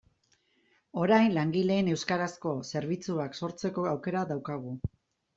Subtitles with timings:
[1.01, 4.73] Orain langileen euskarazko zerbitzuak sortzeko aukera daukagu.